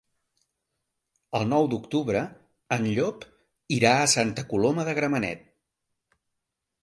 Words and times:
El 1.39 1.43
nou 1.49 1.67
d'octubre 1.73 2.23
en 2.77 2.87
Llop 2.95 3.27
irà 3.77 3.93
a 4.05 4.09
Santa 4.15 4.45
Coloma 4.53 4.87
de 4.89 4.95
Gramenet. 5.01 5.45